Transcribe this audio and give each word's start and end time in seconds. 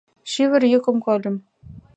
Шӱвыр 0.31 0.63
йӱкым 0.71 0.97
кольым. 1.05 1.35